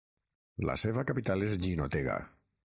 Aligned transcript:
La 0.69 0.77
seva 0.85 1.05
capital 1.11 1.47
és 1.51 1.55
Jinotega. 1.69 2.19